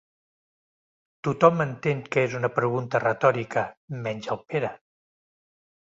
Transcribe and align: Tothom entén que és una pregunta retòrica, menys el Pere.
Tothom 1.27 1.61
entén 1.67 2.01
que 2.15 2.25
és 2.29 2.35
una 2.41 2.51
pregunta 2.57 3.05
retòrica, 3.07 3.67
menys 4.09 4.35
el 4.37 4.45
Pere. 4.51 4.77